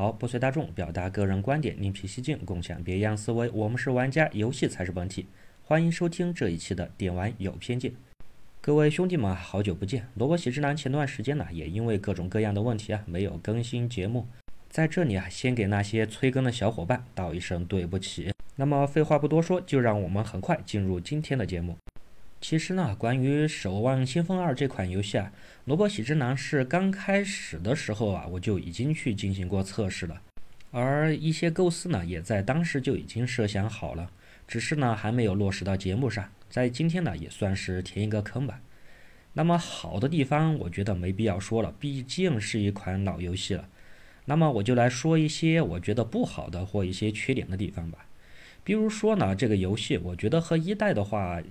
[0.00, 3.50] 好，不随大众，表达个人观点，另辟蹊径，共享别样思维。
[3.50, 5.26] 我们是玩家，游戏才是本体。
[5.62, 7.90] 欢迎收听这一期的《点玩有偏见》。
[8.62, 10.06] 各位兄弟们，好久不见！
[10.14, 14.26] 萝卜喜之男前段时间呢，也因为各种各样的问题啊，没有更新节目。
[14.70, 18.32] 在这里啊，先给那些催更的小伙伴道一声对不起。
[18.56, 21.76] 那么废话不多说，就让我们很快进入今天的节目。
[22.40, 25.30] 其实呢，关于《守望先锋二》这款游戏啊，
[25.66, 30.22] 萝卜喜之男是刚开始的时候啊，我就已经去进行过测试了，
[30.70, 34.10] 而一些构思呢，也在当时就已经设想好了，
[34.48, 36.32] 只是呢还没有落实到节目上。
[36.48, 38.62] 在今天呢，也算是填一个坑吧。
[39.34, 43.68] 那么好的地方，我觉得没必要说了，毕竟是一款老游戏了。
[44.24, 48.06] 那么我就来说一些我觉得不好的或一些缺点的地方吧。
[48.64, 51.42] 比如说呢，这个游戏我觉得和一代的话。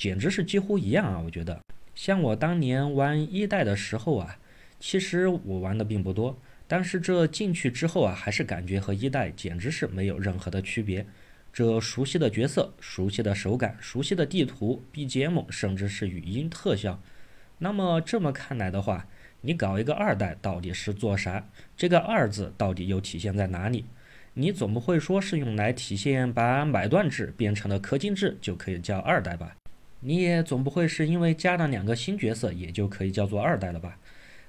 [0.00, 1.20] 简直是几乎一样啊！
[1.22, 1.60] 我觉得，
[1.94, 4.38] 像我当年玩一代的时候啊，
[4.78, 11.04] 其实我玩的并不多，但是这进去之后啊，还是感觉和一代简直是没有任何的区别。
[11.52, 16.98] 这熟悉的角色、熟悉的手感、熟悉的地图、BGM，甚至是语音特效。
[17.58, 19.06] 那么这么看来的话，
[19.42, 21.46] 你搞一个二代到底是做啥？
[21.76, 23.84] 这个“二”字到底又体现在哪里？
[24.32, 29.56] 你总不会说是用来体现把买断制变成了氪金制就可以叫二代吧？
[30.00, 33.98] 你也总不会是因为加了两个新角色，也就可以叫做二代了吧？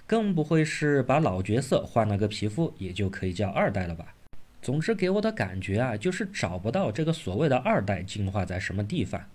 [0.07, 4.13] 更不会是把老角色换了个皮肤，也就可以叫二代了吧？
[4.61, 9.25] 总之给我的感觉啊，就是找不到这个所谓的二代进化在什么地方，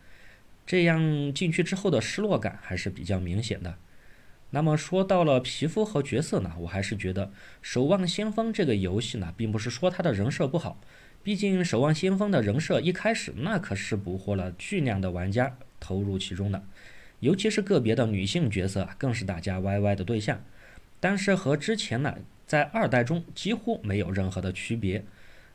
[0.67, 3.75] 这样进去之后的失落感还是比较明显的。
[4.51, 7.27] 那么说到了皮肤和角色呢，我还是觉得
[7.61, 10.81] 《守望先锋》这个游戏呢，并不是说它的人设不好，
[11.23, 15.57] 毕竟《守望先锋》的人设一开始那可是捕获了巨量的玩家。
[15.87, 16.61] 投入其中的，
[17.21, 20.43] 尤其是个别的女性角色啊，更是大家 YY 的对象。
[20.99, 25.05] 但是和之前呢，在二代中几乎没有任何的区别。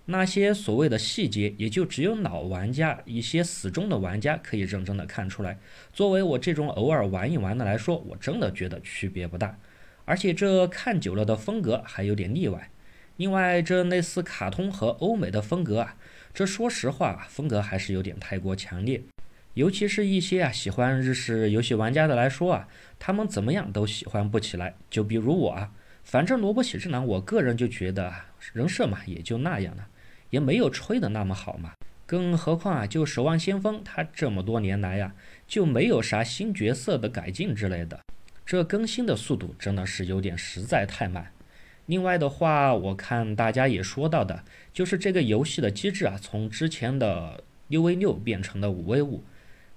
[0.06, 5.58] 那些所谓的细节，也就只有老玩家、一些死忠的玩家可以认真的看出来。
[5.92, 9.58] 作为我这种偶尔玩一玩的来说，我真的觉得区别不大。
[10.05, 12.70] 而且这看久了的风格还有点例外。
[13.17, 15.95] 另外，这类似卡通和欧美的风格啊，
[16.34, 19.02] 这说实话，风格还是有点太过强烈。
[19.54, 22.67] 尤其是一些啊喜欢日式游戏玩家的来说啊，
[22.98, 24.76] 他们怎么样都喜欢不起来。
[24.89, 25.72] 就比如我啊，
[26.04, 28.14] 反正萝卜喜之郎，我个人就觉得
[28.54, 29.88] 人设嘛也就那样了，
[30.30, 31.73] 也没有吹的那么好嘛。
[32.06, 35.14] 更何况啊，就守望先锋，他这么多年来呀，
[35.48, 38.00] 就没有啥新角色的改进之类的，
[38.45, 41.32] 这更新的速度真的是有点实在太慢。
[41.88, 49.23] 另外的话，我看大家也说到的，就是这个游戏的机制啊，从之前的六 v 六变成了五 v 五。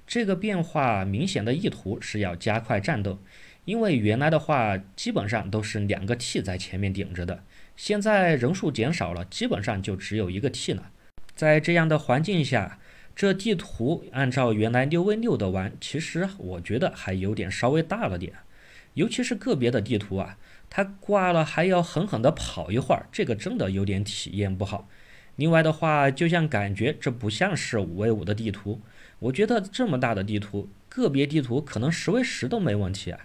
[0.07, 3.19] 这个变化明显的意图是要加快战斗，
[3.65, 7.43] 因为原来的话基本上都是两个 T 在前面顶着的，
[7.77, 10.91] 现在人数减少了，基本上就只有一个 T 了。
[11.35, 12.79] 在这样的环境下，
[13.17, 18.35] 这地图按照原来六 v 六的玩，其实我觉得还有点稍微大了点，
[18.93, 20.37] 尤其是个别的地图啊，
[20.69, 24.89] 它挂了还要狠狠地跑一会儿，这个真的有点体验不好。
[25.37, 28.81] 另外的话，就像感觉这不像是五 v 五的地图。
[29.25, 33.21] 我觉得这么大的地图，个别地图可能十 v 十都没问题啊。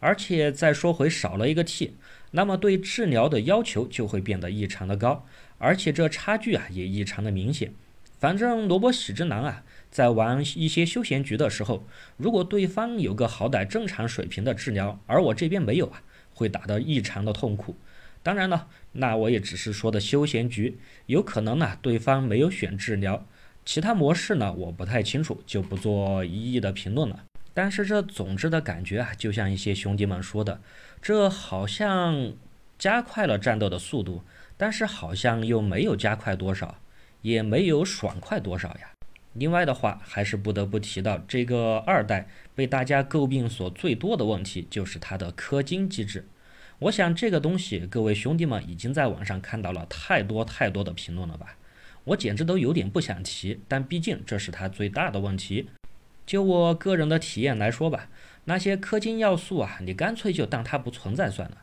[0.00, 1.94] 而且再说回少了一个 T，
[2.32, 5.24] 那么对治疗的要求就会变得异常的高，
[5.58, 7.72] 而且这差距啊也异常的明显。
[8.18, 9.62] 反正萝卜喜之郎啊，
[9.92, 16.02] 在玩一些休闲局的时候，如果对方有个好歹正常水平的治疗，而我这边没有啊，
[16.34, 17.76] 会打得异常的痛苦。
[18.24, 23.24] 当然了，那我也只是说的休闲局，有可能呢对方没有选治疗。
[23.68, 27.22] 其他模式呢，我不太清楚，就不做一一的评论了。
[27.52, 30.62] 但是这总之的感觉啊，就像一些兄弟们说的，
[31.02, 32.32] 这好像
[32.78, 34.22] 加快了战斗的速度，
[34.56, 36.78] 但是好像又没有加快多少，
[37.20, 38.92] 也没有爽快多少呀。
[39.34, 46.26] 另外的话，还是不得不提到这个二代被大家诟病所最多的问题，就是它的氪金机制。
[46.78, 51.57] 我想这个东西，各位兄弟们已经在网上看到了太多太多的评论了吧。
[52.08, 55.68] 我简直都有点不想提，但毕竟这是它最大的问题。
[56.24, 58.08] 就我个人的体验来说吧，
[58.44, 61.58] 那些氪金要素啊，你干脆就当它不存在算了。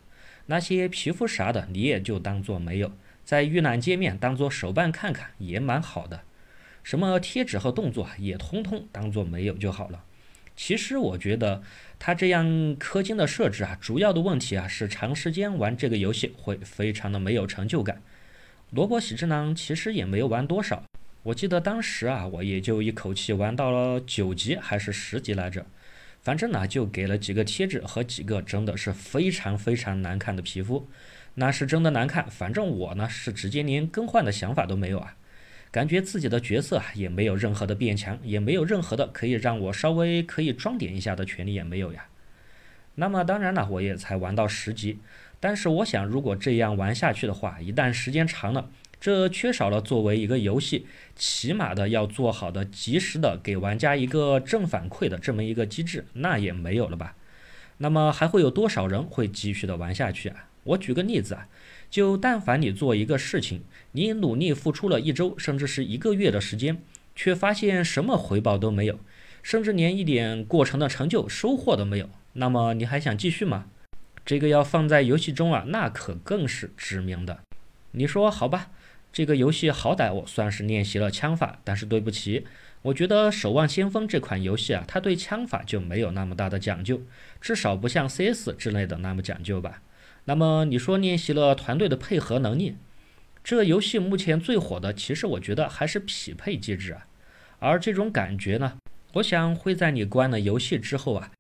[0.46, 2.92] 那些皮肤啥的，你也就当做没有，
[3.24, 6.22] 在预览界面当做手办看看也蛮好的。
[6.84, 10.04] 什么贴纸和动作也通通当做没有就好了。
[10.56, 11.64] 其实我觉得
[11.98, 12.46] 它这样
[12.78, 18.02] 氪金的设置啊，主要的问题啊是长时间玩这个游戏会非常的没有成就感。
[18.76, 20.84] 萝卜喜之郎其实也没有玩多少，
[21.24, 25.66] 我记得当时啊，我也就一口气玩到了九级还是十级来着，
[26.22, 30.86] 反正呢就给了几个贴纸和几个真的是非常非常难看的皮肤。
[31.36, 32.30] 那是真的难看。
[32.30, 35.16] 反正我呢是直接连更换的想法都没有啊，
[35.72, 42.08] 感觉自己的角色也没有任何的变强，也没有任何的可以让我稍微可以装点一下的权利也没有呀。
[42.96, 45.00] 那么当然了，我也才玩到十级，
[45.40, 57.16] 但是我想如果这样玩下去的话，一旦时间长了，这缺少了作为一个游戏起码的要做好的及时的给玩家一个正反馈的这么一个机制，那也没有了吧？
[57.78, 60.48] 那么还会有多少人会继续的玩下去啊？
[60.64, 61.48] 我举个例子啊，
[61.92, 66.82] 就但凡你做一个事情，你努力付出了一周甚至是一个月的时间，
[67.16, 69.00] 却发现什么回报都没有，
[69.44, 73.68] 甚至连一点过程的成就收获都没有，那么你还想继续吗？
[74.26, 77.40] 这个要放在游戏中啊，那可更是致命的。
[77.92, 78.72] 你说好吧，
[79.14, 82.46] 这个游戏好歹我算是练习了枪法，但是对不起。
[82.82, 87.02] 我觉得《守望先锋》这款游戏啊，它对枪法就没有那么大的讲究，
[87.40, 89.82] 至少不像 CS 之类的那么讲究吧。
[90.26, 92.76] 那么你说练习了团队的配合能力，
[93.44, 97.08] 这游戏目前最火的，其实我觉得还是匹配机制啊。
[97.60, 98.78] 而这种感觉呢，
[99.14, 101.32] 我想会在你关了游戏之后啊，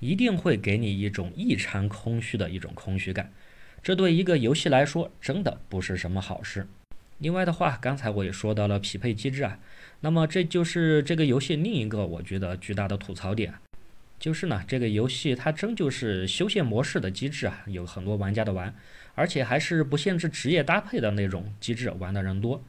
[0.00, 3.32] 一定会给你一种异常空虚的一种空虚感。
[3.82, 6.66] 这对一个游戏来说，真的不是什么好事。
[7.18, 9.58] 另外的话，刚才我也说到了匹配机制啊。
[10.00, 13.54] 那么这就是这个游戏另一个我觉得巨大的吐槽点，
[14.18, 18.74] 就是呢，这个游戏它真就是休闲模式的机制啊，有很多玩家的玩，
[19.14, 22.62] 而且还是不限制职业搭配的那种机制，玩的人多。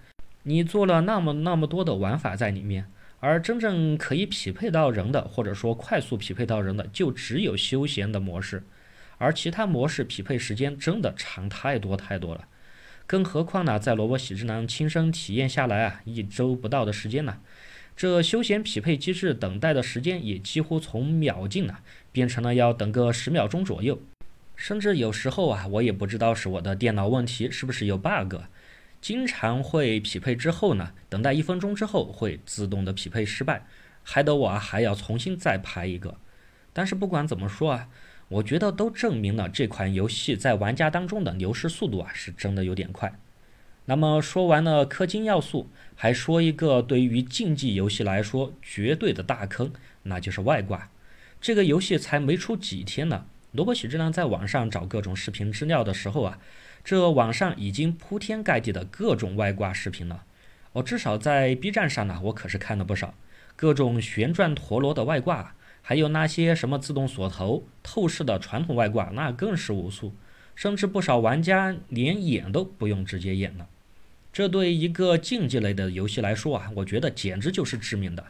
[0.43, 2.85] 你做了那么那么多的玩法在里面，
[3.19, 8.63] 而真正可以匹配到人的，或者说快速匹配到人的，就只有休闲的模式，
[9.17, 12.47] 而其他模式匹配时间真的长太多太多了。
[13.07, 17.39] 更何况呢，在萝卜喜之郎亲身体验下来啊，一周不到的时间呢，
[17.95, 21.81] 这休闲匹配机制等待的时间也几乎从秒进啊，
[22.11, 23.99] 变成了要等个十秒钟左右，
[24.55, 28.35] 甚至有时候啊，我也不知道是我的电脑问题，是不是有 bug，
[29.01, 33.65] 经常会匹配之后呢，等待一分钟之后会自动的匹配失败，
[34.03, 36.17] 害得我啊还要重新再排一个。
[36.73, 37.89] 但是不管怎么说啊。
[38.29, 43.17] 我觉得都证明了这款游戏在玩家当中的流失速度啊，是真的有点快。
[43.85, 49.71] 那么说完了氪金要素，还说一个对于竞技游戏来说绝对的大坑，
[50.03, 50.89] 那就是外挂。
[51.39, 56.37] 这个游戏才没出几天呢，萝卜喜之郎在网上找各种视频资料的时候啊，
[56.87, 60.23] 这网上已经铺天盖地的各种外挂视频了。
[60.71, 63.13] 我至少在 B 站上呢，我可是看了不少
[63.57, 65.53] 各种旋转陀螺的外挂。
[65.81, 70.15] 还有那些什么自动锁头、透视的传统外挂，那更是无数，
[70.55, 73.67] 甚至不少玩家连演都不用直接演了。
[74.31, 78.27] 这对一个竞技类的游戏来说啊，我觉得简直就是致命的。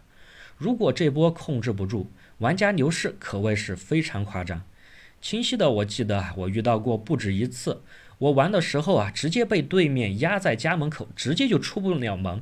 [0.57, 2.07] 如果这波控制不住，
[2.39, 4.63] 玩家流失可谓是非常夸张。
[5.19, 7.81] 清晰的，我记得我遇到过不止一次，
[8.19, 12.41] 我玩的时候啊，直接被对面压在家门口，直接就出不了门。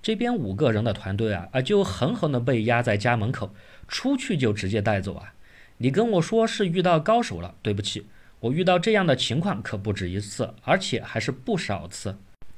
[0.00, 3.52] 这边五个人的团队啊啊，就狠狠的被压在家门口。
[3.88, 5.32] 出去就直接带走啊！
[5.78, 8.06] 你跟我说是遇到高手了，对不起，
[8.40, 12.16] 我遇到这样的情况可不止一次，而且还是不少次。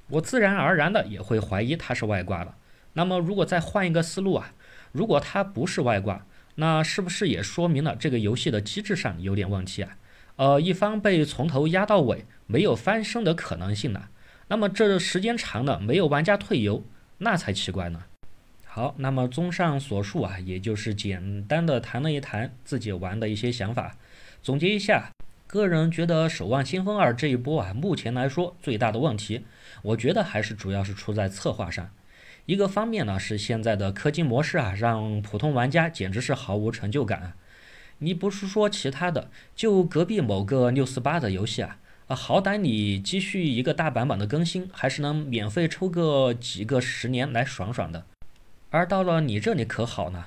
[0.08, 2.56] 我自然而然的也会怀疑他是外挂了。
[2.94, 4.52] 那么如果再换一个思路啊，
[4.92, 9.96] 如果他不是外挂，那是不是也说明了这个游戏的机制上有点问题啊？
[10.40, 14.04] 呃，一方被从头压到尾，没有翻身的可能性呢？
[14.48, 16.82] 那么这时间长了没有玩家退游，
[17.18, 18.04] 那才奇怪呢。
[18.64, 23.98] 好，那么综上所述啊，也就是简单的谈了一谈自己玩的一些想法。
[24.42, 25.10] 总结一下，
[25.46, 29.44] 个人觉得《守望先锋二》这一波啊，目前来说最大的问题，
[29.82, 31.90] 我觉得还是主要是出在策划上。
[32.46, 37.34] 一个方面呢，是现在的氪金模式啊，让普通玩家简直是毫无成就感。
[38.02, 41.78] 你不是说其他的，就隔壁某个六四八的游戏啊，
[42.08, 48.06] 啊，好歹你继续一个大版本的更新，还是能免费抽个几个十年来爽爽的。
[48.70, 50.26] 而到了你这里可好呢？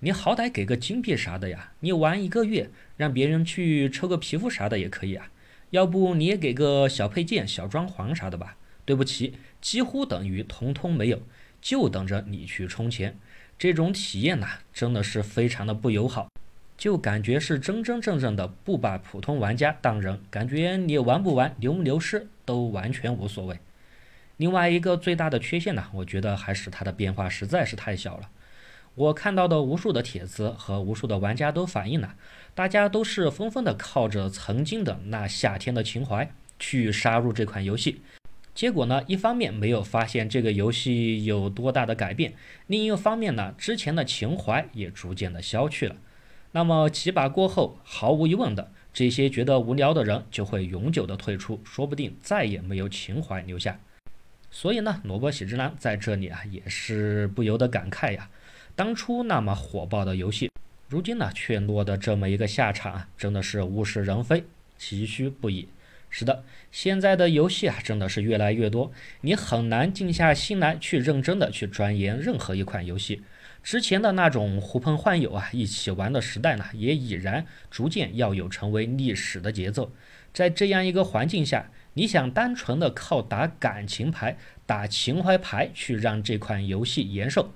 [0.00, 1.72] 你好歹给个金币啥的呀！
[1.80, 5.30] 你玩一个月，让别人去抽个皮肤啥的也可以啊。
[5.70, 8.58] 要不你也给个小配件、小装潢啥的吧？
[8.84, 11.22] 对不起，几乎等于通通没有，
[11.62, 13.18] 就等着你去充钱。
[13.58, 16.28] 这种体验呐，真的是非常的不友好，
[16.76, 23.58] 就感觉是真真正正的不把普通玩家当人，感觉你玩不玩、流不流失都完全无所谓。
[24.36, 28.28] 另外一个最大的缺陷呢，我觉得还是它的变化实在是太小了。
[28.96, 32.14] 我看到的无数的帖子和无数的玩家都反映了，
[32.54, 38.02] 大家都是纷纷的靠着曾经的那夏天的情怀去杀入这款游戏，
[38.54, 42.34] 结果呢，一方面没有发现这个游戏有多大的改变，
[42.66, 45.96] 另一方面呢，之前的情怀也逐渐的消去了。
[46.56, 53.80] 那么几把过后，毫无疑问的，这些觉得无聊的人就会永久的退出，说不定再也没有情怀留下。
[54.52, 58.30] 所以呢，萝卜喜之郎在这里啊也是不由得感慨呀，
[58.76, 60.48] 当初那么火爆的游戏，
[60.88, 64.44] 如今呢却落得这么一个下场，真的是物是人非，
[64.78, 65.66] 唏嘘不已。
[66.08, 68.92] 是的，现在的游戏啊真的是越来越多，
[69.22, 73.22] 你很难静下心来去认真的去钻研任何一款游戏。
[73.64, 79.90] 之前的那种呼朋唤友啊一起玩的时代呢，也已然逐渐要有成为历史的节奏。
[80.34, 87.54] 在这样一个环境下，你想单纯的靠打感情牌、打情怀牌去让这款游戏延寿，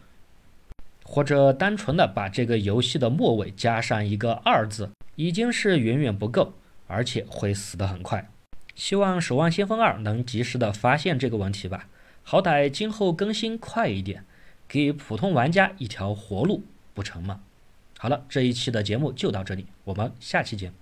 [1.04, 6.54] 或者单纯的把这个游戏的末尾加上一个二字，已经是远远不够，
[6.86, 8.30] 而且会死得很快。
[8.74, 11.86] 希望《守望先锋二》能及时的发现这个问题吧，
[12.22, 14.24] 好歹今后更新快一点。
[14.68, 17.40] 给普通玩家一条活路，不成吗？
[17.98, 20.72] 好了，这一期的节目就到这里，我们下期见。